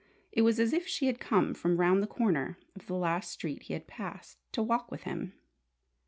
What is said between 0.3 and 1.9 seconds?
It was as if she had come from